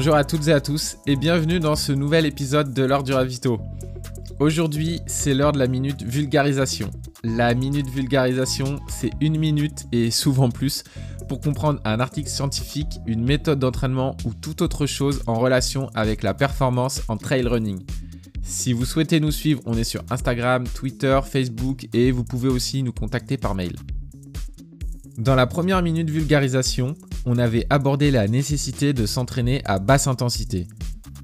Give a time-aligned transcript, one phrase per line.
[0.00, 3.12] Bonjour à toutes et à tous et bienvenue dans ce nouvel épisode de l'heure du
[3.12, 3.60] ravito.
[4.38, 6.90] Aujourd'hui, c'est l'heure de la minute vulgarisation.
[7.22, 10.84] La minute vulgarisation, c'est une minute et souvent plus
[11.28, 16.22] pour comprendre un article scientifique, une méthode d'entraînement ou toute autre chose en relation avec
[16.22, 17.84] la performance en trail running.
[18.42, 22.82] Si vous souhaitez nous suivre, on est sur Instagram, Twitter, Facebook et vous pouvez aussi
[22.82, 23.76] nous contacter par mail.
[25.20, 26.94] Dans la première minute vulgarisation,
[27.26, 30.66] on avait abordé la nécessité de s'entraîner à basse intensité.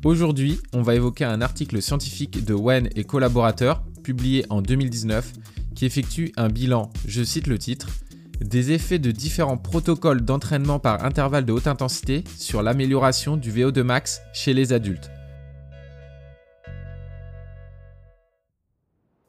[0.04, 5.32] Aujourd'hui, on va évoquer un article scientifique de Wen et collaborateurs, publié en 2019,
[5.74, 7.88] qui effectue un bilan, je cite le titre,
[8.42, 13.80] des effets de différents protocoles d'entraînement par intervalle de haute intensité sur l'amélioration du VO2
[13.80, 15.10] max chez les adultes.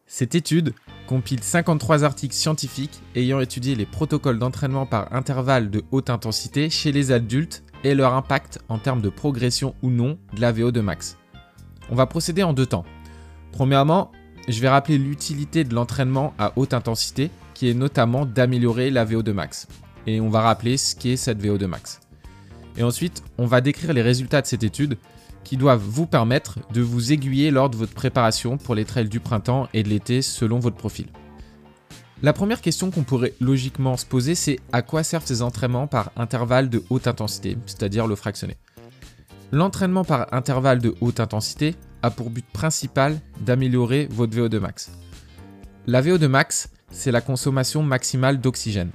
[0.08, 0.74] Cette étude
[1.08, 6.92] compile 53 articles scientifiques ayant étudié les protocoles d'entraînement par intervalle de haute intensité chez
[6.92, 11.18] les adultes et leur impact en termes de progression ou non de la VO2 max.
[11.90, 12.86] On va procéder en deux temps.
[13.52, 14.12] Premièrement,
[14.48, 19.32] je vais rappeler l'utilité de l'entraînement à haute intensité, qui est notamment d'améliorer la VO2
[19.32, 19.68] max.
[20.06, 22.00] Et on va rappeler ce qu'est cette VO2 max.
[22.78, 24.98] Et ensuite, on va décrire les résultats de cette étude
[25.48, 29.22] qui doivent vous permettre de vous aiguiller lors de votre préparation pour les trails du
[29.22, 31.08] printemps et de l'été selon votre profil.
[32.22, 36.12] La première question qu'on pourrait logiquement se poser, c'est à quoi servent ces entraînements par
[36.18, 38.58] intervalle de haute intensité, c'est-à-dire le fractionné?
[39.54, 44.92] L'entraînement par intervalle de haute intensité a pour but principal d'améliorer votre VO2 max.
[45.86, 48.92] La VO2 max, c'est la consommation maximale d'oxygène.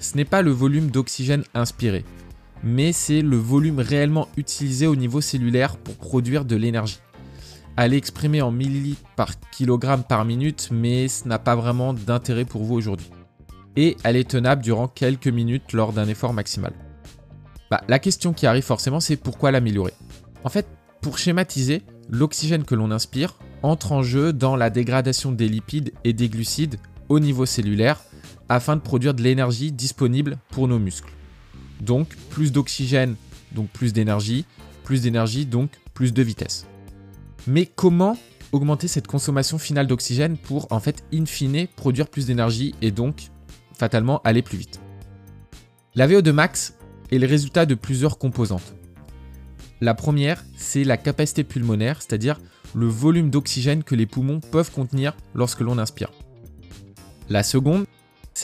[0.00, 2.04] Ce n'est pas le volume d'oxygène inspiré,
[2.64, 6.98] mais c'est le volume réellement utilisé au niveau cellulaire pour produire de l'énergie.
[7.76, 12.44] Elle est exprimée en millilitres par kilogramme par minute, mais ce n'a pas vraiment d'intérêt
[12.44, 13.10] pour vous aujourd'hui.
[13.76, 16.72] Et elle est tenable durant quelques minutes lors d'un effort maximal.
[17.70, 19.92] Bah, la question qui arrive forcément, c'est pourquoi l'améliorer?
[20.44, 20.66] En fait,
[21.02, 26.12] pour schématiser, l'oxygène que l'on inspire entre en jeu dans la dégradation des lipides et
[26.12, 26.76] des glucides
[27.08, 28.00] au niveau cellulaire
[28.48, 31.13] afin de produire de l'énergie disponible pour nos muscles.
[31.84, 33.16] Donc plus d'oxygène,
[33.52, 34.46] donc plus d'énergie,
[34.84, 36.66] plus d'énergie, donc plus de vitesse.
[37.46, 38.16] Mais comment
[38.52, 43.28] augmenter cette consommation finale d'oxygène pour en fait in fine produire plus d'énergie et donc
[43.76, 44.80] fatalement aller plus vite?
[45.94, 46.74] La VO2 max
[47.12, 48.74] est le résultat de plusieurs composantes.
[49.80, 52.40] La première, c'est la capacité pulmonaire, c'est-à-dire
[52.74, 56.10] le volume d'oxygène que les poumons peuvent contenir lorsque l'on inspire.
[57.28, 57.84] La seconde,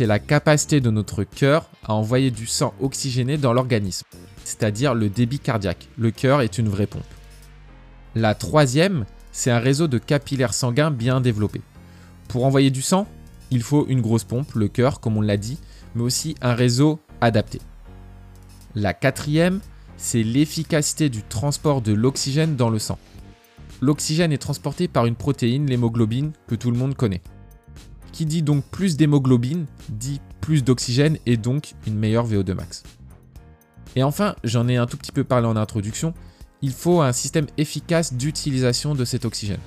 [0.00, 4.06] c'est la capacité de notre cœur à envoyer du sang oxygéné dans l'organisme,
[4.44, 5.88] c'est-à-dire le débit cardiaque.
[5.98, 7.04] Le cœur est une vraie pompe.
[8.14, 11.60] La troisième, c'est un réseau de capillaires sanguins bien développé.
[12.28, 13.06] Pour envoyer du sang,
[13.50, 15.58] il faut une grosse pompe, le cœur comme on l'a dit,
[15.94, 17.60] mais aussi un réseau adapté.
[18.74, 19.60] La quatrième,
[19.98, 22.98] c'est l'efficacité du transport de l'oxygène dans le sang.
[23.82, 27.20] L'oxygène est transporté par une protéine, l'hémoglobine, que tout le monde connaît.
[28.12, 32.82] Qui dit donc plus d'hémoglobine, dit plus d'oxygène et donc une meilleure VO2 max.
[33.96, 36.14] Et enfin, j'en ai un tout petit peu parlé en introduction,
[36.62, 39.60] il faut un système efficace d'utilisation de cet oxygène.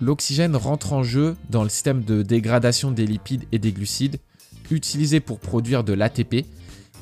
[0.00, 4.18] L'oxygène rentre en jeu dans le système de dégradation des lipides et des glucides,
[4.70, 6.46] utilisé pour produire de l'ATP,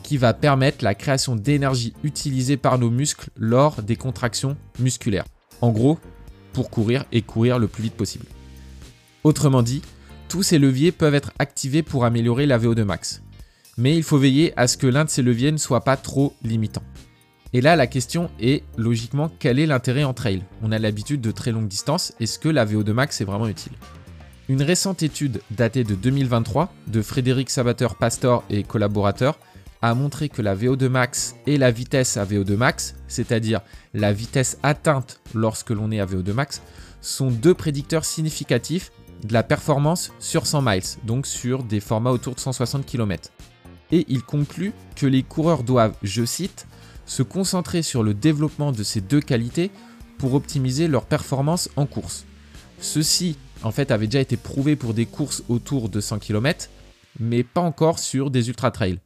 [0.03, 5.27] qui va permettre la création d'énergie utilisée par nos muscles lors des contractions musculaires.
[5.61, 5.99] En gros,
[6.53, 8.25] pour courir et courir le plus vite possible.
[9.23, 9.83] Autrement dit,
[10.29, 13.23] tous ces leviers peuvent être activés pour améliorer la VO2 max.
[13.77, 16.35] Mais il faut veiller à ce que l'un de ces leviers ne soit pas trop
[16.43, 16.83] limitant.
[17.55, 20.43] Et là, la question est logiquement quel est l'intérêt en trail?
[20.63, 23.73] On a l'habitude de très longues distances, est-ce que la VO2 max est vraiment utile?
[24.51, 29.39] Une récente étude datée de 2023 de Frédéric Sabateur Pastor et collaborateurs
[29.81, 33.61] a montré que la VO2 max et la vitesse à VO2 max, c'est-à-dire
[33.95, 36.63] la vitesse atteinte lorsque l'on est à VO2 max,
[37.01, 38.91] sont deux prédicteurs significatifs
[39.25, 43.31] de la performance sur 100 miles, donc sur des formats autour de 160 km.
[43.91, 46.67] Et il conclut que les coureurs doivent, je cite,
[47.07, 49.71] se concentrer sur le développement de ces deux qualités
[50.19, 52.25] pour optimiser leur performance en course.
[52.81, 56.69] Ceci, en fait, avait déjà été prouvé pour des courses autour de 100 km,
[57.19, 58.99] mais pas encore sur des ultra-trails.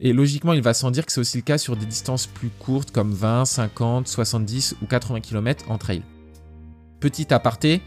[0.00, 2.50] Et logiquement, il va sans dire que c'est aussi le cas sur des distances plus
[2.50, 6.02] courtes comme 20, 50, 70 ou 80 km en trail.
[7.00, 7.80] Petit aparté,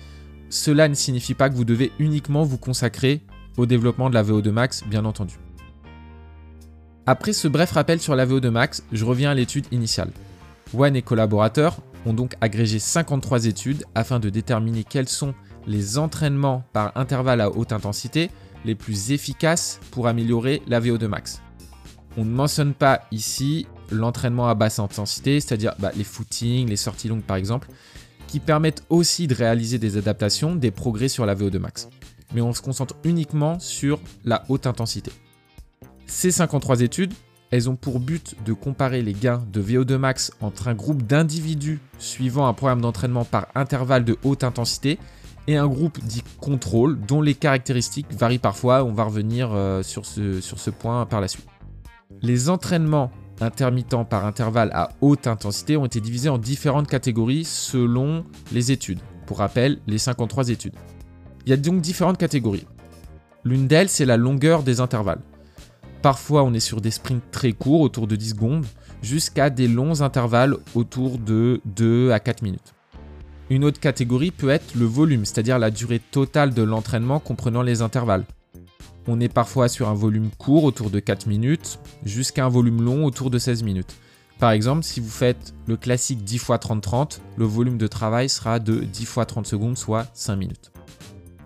[0.49, 3.21] cela ne signifie pas que vous devez uniquement vous consacrer
[3.57, 5.35] au développement de la VO2 max, bien entendu.
[7.05, 10.11] Après ce bref rappel sur la VO2 max, je reviens à l'étude initiale.
[10.77, 15.33] One et collaborateurs ont donc agrégé 53 études afin de déterminer quels sont
[15.65, 18.29] les entraînements par intervalle à haute intensité
[18.65, 21.41] les plus efficaces pour améliorer la VO2 max.
[22.17, 27.07] On ne mentionne pas ici l'entraînement à basse intensité, c'est-à-dire bah, les footings, les sorties
[27.07, 27.69] longues par exemple,
[28.27, 31.89] qui permettent aussi de réaliser des adaptations, des progrès sur la VO2 max.
[32.33, 35.12] Mais on se concentre uniquement sur la haute intensité.
[36.06, 37.13] Ces 53 études,
[37.51, 41.79] elles ont pour but de comparer les gains de VO2 max entre un groupe d'individus
[41.97, 45.00] suivant un programme d'entraînement par intervalle de haute intensité
[45.47, 48.83] et un groupe dit contrôle dont les caractéristiques varient parfois.
[48.83, 51.47] On va revenir euh, sur, ce, sur ce point par la suite.
[52.21, 53.12] Les entraînements
[53.42, 59.00] intermittents par intervalle à haute intensité ont été divisés en différentes catégories selon les études.
[59.25, 60.75] Pour rappel, les 53 études.
[61.45, 62.66] Il y a donc différentes catégories.
[63.44, 65.22] L'une d'elles, c'est la longueur des intervalles.
[66.01, 68.66] Parfois, on est sur des sprints très courts, autour de 10 secondes,
[69.01, 72.74] jusqu'à des longs intervalles autour de 2 à 4 minutes.
[73.50, 77.81] Une autre catégorie peut être le volume, c'est-à-dire la durée totale de l'entraînement comprenant les
[77.81, 78.25] intervalles.
[79.09, 83.06] On est parfois sur un volume court autour de 4 minutes, jusqu'à un volume long
[83.06, 83.95] autour de 16 minutes.
[84.38, 88.59] Par exemple, si vous faites le classique 10 x 30-30, le volume de travail sera
[88.59, 90.71] de 10 x 30 secondes, soit 5 minutes.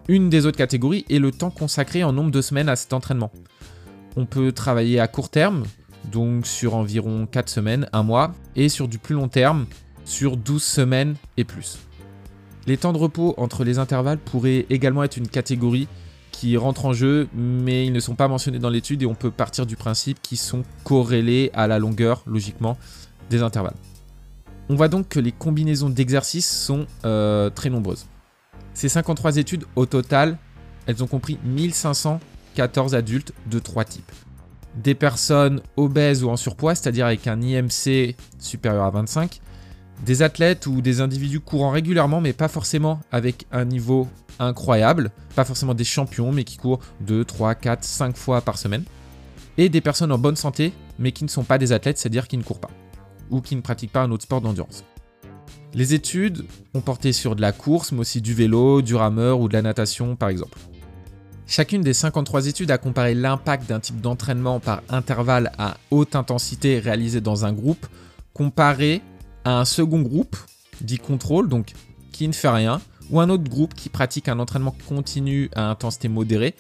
[0.08, 3.32] Une des autres catégories est le temps consacré en nombre de semaines à cet entraînement.
[4.16, 5.64] On peut travailler à court terme,
[6.12, 9.68] donc sur environ 4 semaines, 1 mois, et sur du plus long terme,
[10.04, 11.78] sur 12 semaines et plus.
[12.66, 15.88] Les temps de repos entre les intervalles pourraient également être une catégorie
[16.32, 19.32] qui rentre en jeu, mais ils ne sont pas mentionnés dans l'étude et on peut
[19.32, 22.78] partir du principe qu'ils sont corrélés à la longueur, logiquement,
[23.30, 23.76] des intervalles.
[24.70, 28.06] On voit donc que les combinaisons d'exercices sont euh, très nombreuses.
[28.74, 30.38] Ces 53 études, au total,
[30.88, 34.12] elles ont compris 1514 adultes de trois types.
[34.76, 39.42] Des personnes obèses ou en surpoids, c'est-à-dire avec un IMC supérieur à 25,
[40.06, 44.08] des athlètes ou des individus courant régulièrement, mais pas forcément avec un niveau
[44.42, 48.84] incroyable, pas forcément des champions, mais qui courent 2, 3, 4, 5 fois par semaine,
[49.58, 52.38] et des personnes en bonne santé, mais qui ne sont pas des athlètes, c'est-à-dire qui
[52.38, 52.72] ne courent pas,
[53.30, 54.84] ou qui ne pratiquent pas un autre sport d'endurance.
[55.74, 59.48] Les études ont porté sur de la course, mais aussi du vélo, du rameur ou
[59.48, 60.58] de la natation par exemple.
[61.48, 66.80] Chacune des 53 études a comparé l'impact d'un type d'entraînement par intervalle à haute intensité
[66.80, 67.88] réalisé dans un groupe
[68.34, 69.02] comparé
[69.44, 70.36] à un second groupe,
[70.82, 71.74] dit contrôle, donc
[72.12, 76.08] qui ne fait rien, ou un autre groupe qui pratique un entraînement continu à intensité
[76.08, 76.56] modérée,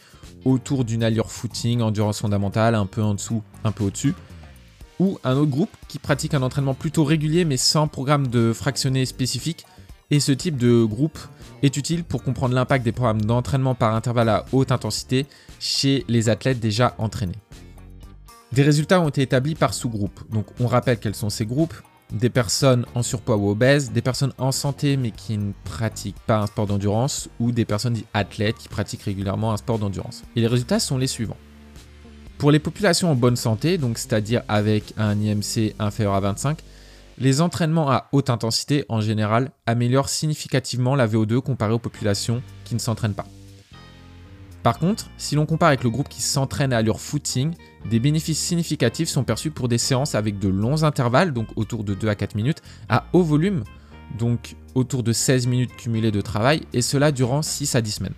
[0.45, 4.13] autour d'une allure footing, endurance fondamentale, un peu en dessous, un peu au-dessus,
[4.99, 9.05] ou un autre groupe qui pratique un entraînement plutôt régulier mais sans programme de fractionné
[9.05, 9.65] spécifique.
[10.11, 11.17] Et ce type de groupe
[11.63, 15.25] est utile pour comprendre l'impact des programmes d'entraînement par intervalle à haute intensité
[15.59, 17.39] chez les athlètes déjà entraînés.
[18.51, 20.19] Des résultats ont été établis par sous-groupe.
[20.29, 21.73] Donc on rappelle quels sont ces groupes
[22.11, 26.39] des personnes en surpoids ou obèses, des personnes en santé mais qui ne pratiquent pas
[26.39, 30.23] un sport d'endurance, ou des personnes athlètes qui pratiquent régulièrement un sport d'endurance.
[30.35, 31.37] Et les résultats sont les suivants.
[32.37, 36.57] Pour les populations en bonne santé, donc c'est-à-dire avec un IMC inférieur à 25,
[37.19, 42.73] les entraînements à haute intensité en général améliorent significativement la VO2 comparé aux populations qui
[42.73, 43.27] ne s'entraînent pas.
[44.63, 47.53] Par contre, si l'on compare avec le groupe qui s'entraîne à allure footing,
[47.89, 51.95] des bénéfices significatifs sont perçus pour des séances avec de longs intervalles, donc autour de
[51.95, 53.63] 2 à 4 minutes, à haut volume,
[54.19, 58.13] donc autour de 16 minutes cumulées de travail, et cela durant 6 à 10 semaines.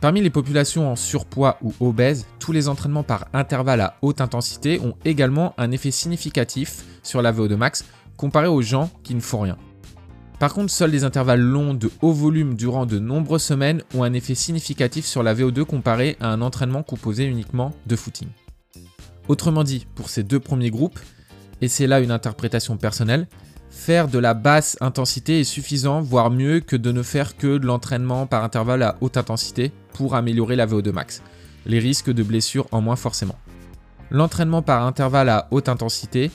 [0.00, 4.80] Parmi les populations en surpoids ou obèses, tous les entraînements par intervalle à haute intensité
[4.80, 7.84] ont également un effet significatif sur la VO2 max
[8.16, 9.56] comparé aux gens qui ne font rien.
[10.44, 14.12] Par contre, seuls les intervalles longs de haut volume durant de nombreuses semaines ont un
[14.12, 18.28] effet significatif sur la VO2 comparé à un entraînement composé uniquement de footing.
[19.28, 21.00] Autrement dit, pour ces deux premiers groupes,
[21.62, 23.26] et c'est là une interprétation personnelle,
[23.70, 27.64] faire de la basse intensité est suffisant, voire mieux que de ne faire que de
[27.64, 31.22] l'entraînement par intervalle à haute intensité pour améliorer la VO2 max.
[31.64, 33.38] Les risques de blessure en moins forcément.
[34.10, 36.30] L'entraînement par intervalle à haute intensité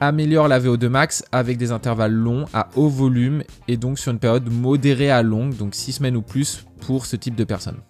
[0.00, 4.18] améliore la VO2 max avec des intervalles longs à haut volume et donc sur une
[4.18, 7.80] période modérée à longue, donc 6 semaines ou plus pour ce type de personnes.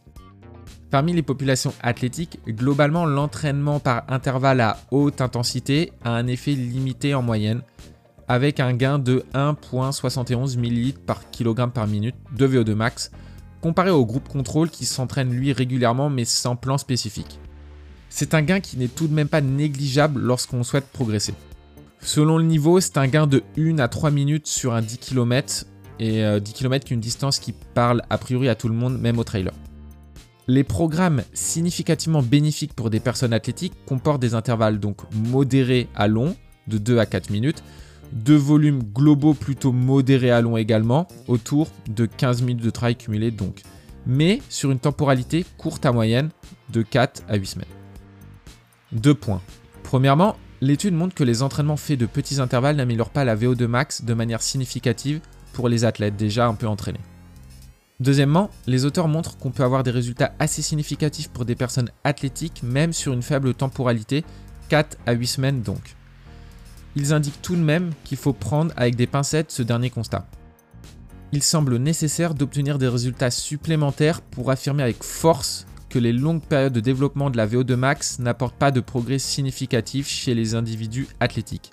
[0.91, 7.15] Parmi les populations athlétiques, globalement l'entraînement par intervalle à haute intensité a un effet limité
[7.15, 7.61] en moyenne,
[8.27, 13.11] avec un gain de 1,71 ml par kg par minute de VO2 max,
[13.61, 17.39] comparé au groupe contrôle qui s'entraîne lui régulièrement mais sans plan spécifique.
[18.09, 21.35] C'est un gain qui n'est tout de même pas négligeable lorsqu'on souhaite progresser.
[22.01, 25.67] Selon le niveau, c'est un gain de 1 à 3 minutes sur un 10 km,
[26.01, 28.99] et 10 km qui est une distance qui parle a priori à tout le monde,
[28.99, 29.53] même au trailer.
[30.47, 36.35] Les programmes significativement bénéfiques pour des personnes athlétiques comportent des intervalles donc modérés à longs,
[36.69, 37.63] de 2 à 4 minutes,
[38.13, 43.31] de volumes globaux plutôt modérés à long également, autour de 15 minutes de travail cumulé
[43.31, 43.61] donc,
[44.07, 46.31] mais sur une temporalité courte à moyenne
[46.71, 47.69] de 4 à 8 semaines.
[48.93, 49.43] Deux points.
[49.83, 54.03] Premièrement, L'étude montre que les entraînements faits de petits intervalles n'améliorent pas la VO2 max
[54.05, 55.21] de manière significative
[55.53, 57.01] pour les athlètes déjà un peu entraînés.
[58.01, 62.63] Deuxièmement, les auteurs montrent qu'on peut avoir des résultats assez significatifs pour des personnes athlétiques
[62.63, 64.25] même sur une faible temporalité,
[64.69, 65.97] 4 à 8 semaines donc.
[66.97, 70.27] Ils indiquent tout de même qu'il faut prendre avec des pincettes ce dernier constat.
[71.33, 76.73] Il semble nécessaire d'obtenir des résultats supplémentaires pour affirmer avec force que les longues périodes
[76.73, 81.73] de développement de la VO2 max n'apportent pas de progrès significatif chez les individus athlétiques.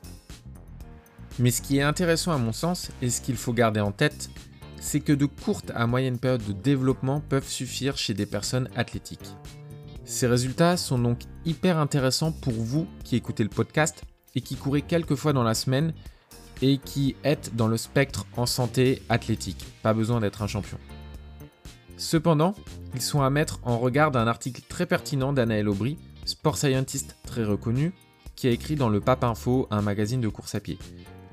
[1.40, 4.30] Mais ce qui est intéressant à mon sens, et ce qu'il faut garder en tête,
[4.80, 9.36] c'est que de courtes à moyennes périodes de développement peuvent suffire chez des personnes athlétiques.
[10.06, 14.04] Ces résultats sont donc hyper intéressants pour vous qui écoutez le podcast
[14.36, 15.94] et qui courez quelques fois dans la semaine
[16.62, 19.66] et qui êtes dans le spectre en santé athlétique.
[19.82, 20.78] Pas besoin d'être un champion.
[21.98, 22.56] Cependant,
[22.94, 27.44] ils sont à mettre en regard d'un article très pertinent d'Anaël Aubry, sport scientist très
[27.44, 27.94] reconnu,
[28.36, 30.78] qui a écrit dans le Pape Info, un magazine de course à pied.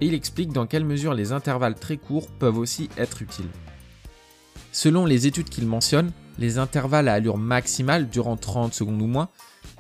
[0.01, 3.51] Et il explique dans quelle mesure les intervalles très courts peuvent aussi être utiles.
[4.71, 9.29] Selon les études qu'il mentionne, les intervalles à allure maximale durant 30 secondes ou moins,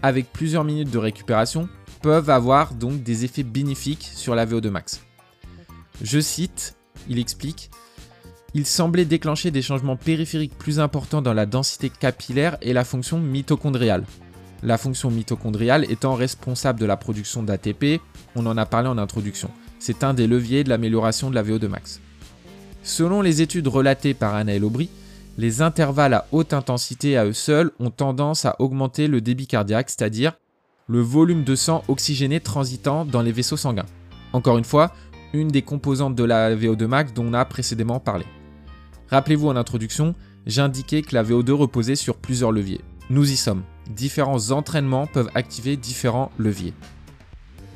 [0.02, 1.68] avec plusieurs minutes de récupération,
[2.02, 5.00] peuvent avoir donc des effets bénéfiques sur la VO2 max.
[6.02, 6.76] Je cite,
[7.08, 7.70] il explique
[8.54, 13.18] il semblait déclencher des changements périphériques plus importants dans la densité capillaire et la fonction
[13.18, 14.04] mitochondriale.
[14.62, 18.00] La fonction mitochondriale étant responsable de la production d'ATP,
[18.36, 19.50] on en a parlé en introduction.
[19.78, 22.00] C'est un des leviers de l'amélioration de la VO2 max.
[22.82, 24.90] Selon les études relatées par Anaël Aubry,
[25.38, 29.88] les intervalles à haute intensité à eux seuls ont tendance à augmenter le débit cardiaque,
[29.88, 30.34] c'est-à-dire
[30.88, 33.86] le volume de sang oxygéné transitant dans les vaisseaux sanguins.
[34.32, 34.92] Encore une fois,
[35.32, 38.26] une des composantes de la VO2 max dont on a précédemment parlé.
[39.12, 40.14] Rappelez-vous en introduction,
[40.46, 42.80] j'indiquais que la VO2 reposait sur plusieurs leviers.
[43.10, 43.62] Nous y sommes.
[43.90, 46.72] Différents entraînements peuvent activer différents leviers.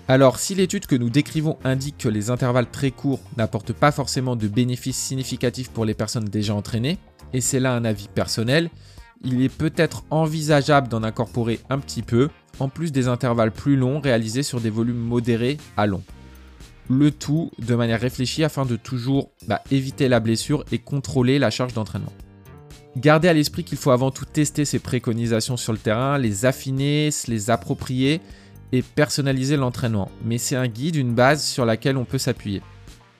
[0.09, 4.35] Alors, si l'étude que nous décrivons indique que les intervalles très courts n'apportent pas forcément
[4.35, 6.97] de bénéfices significatifs pour les personnes déjà entraînées,
[7.35, 8.71] et c'est là un avis personnel,
[9.23, 14.01] il est peut-être envisageable d'en incorporer un petit peu, en plus des intervalles plus longs
[14.01, 16.03] réalisés sur des volumes modérés à longs
[16.89, 21.51] le tout de manière réfléchie afin de toujours bah, éviter la blessure et contrôler la
[21.51, 22.13] charge d'entraînement.
[22.97, 27.11] Gardez à l'esprit qu'il faut avant tout tester ces préconisations sur le terrain, les affiner,
[27.11, 28.21] se les approprier
[28.73, 30.11] et personnaliser l'entraînement.
[30.25, 32.63] Mais c'est un guide, une base sur laquelle on peut s'appuyer.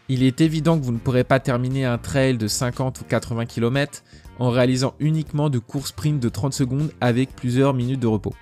[0.09, 3.47] Il est évident que vous ne pourrez pas terminer un trail de 50 ou 80
[3.47, 4.03] km
[4.39, 8.35] en réalisant uniquement de courses sprint de 30 secondes avec plusieurs minutes de repos.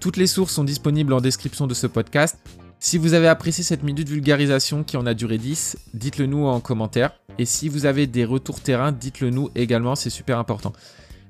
[0.00, 2.38] Toutes les sources sont disponibles en description de ce podcast
[2.84, 6.60] si vous avez apprécié cette minute vulgarisation qui en a duré 10, dites-le nous en
[6.60, 7.12] commentaire.
[7.38, 10.74] Et si vous avez des retours terrain, dites-le nous également, c'est super important.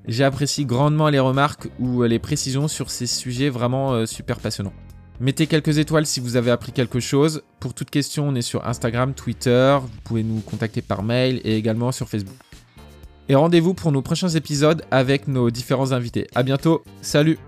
[0.05, 4.73] J'apprécie grandement les remarques ou les précisions sur ces sujets vraiment euh, super passionnants.
[5.21, 7.41] Mettez quelques étoiles si vous avez appris quelque chose.
[7.61, 11.55] Pour toute question, on est sur Instagram, Twitter, vous pouvez nous contacter par mail et
[11.55, 12.35] également sur Facebook.
[13.29, 16.27] Et rendez-vous pour nos prochains épisodes avec nos différents invités.
[16.35, 17.39] A bientôt, salut